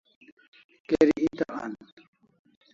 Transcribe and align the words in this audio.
Geri 0.89 1.17
eta 1.27 1.47
an 1.63 1.73